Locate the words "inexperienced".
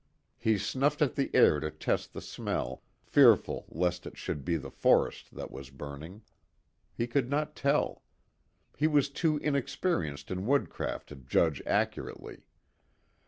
9.37-10.31